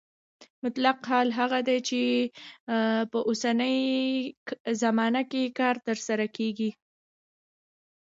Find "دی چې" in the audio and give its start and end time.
1.67-1.99